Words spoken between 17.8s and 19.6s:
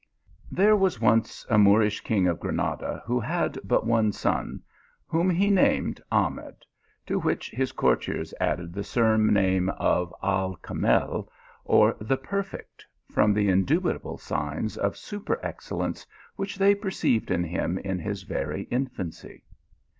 his very infancy.